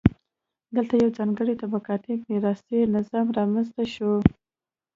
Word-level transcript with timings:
دلته 0.75 0.93
یو 1.01 1.09
ځانګړی 1.17 1.53
طبقاتي 1.61 2.13
میراثي 2.27 2.79
نظام 2.95 3.27
رامنځته 3.37 3.83
شو. 3.93 4.11